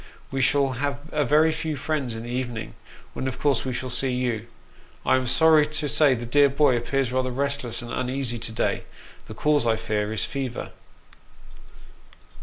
We 0.31 0.41
shall 0.41 0.71
have 0.81 0.97
a 1.11 1.23
very 1.23 1.51
few 1.51 1.75
friends 1.75 2.15
in 2.15 2.23
the 2.23 2.31
evening, 2.33 2.73
when 3.13 3.27
of 3.27 3.39
course 3.39 3.63
we 3.63 3.71
shall 3.71 3.91
see 3.91 4.11
you. 4.11 4.47
I 5.05 5.15
am 5.15 5.27
sorry 5.27 5.67
to 5.67 5.87
say 5.87 6.15
that 6.15 6.19
the 6.19 6.25
dear 6.25 6.49
boy 6.49 6.75
appears 6.75 7.11
rather 7.11 7.29
restless 7.29 7.83
and 7.83 7.93
uneasy 7.93 8.39
to 8.39 8.51
day: 8.51 8.85
the 9.27 9.35
cause, 9.35 9.67
I 9.67 9.75
fear, 9.75 10.11
is 10.11 10.25
fever. 10.25 10.71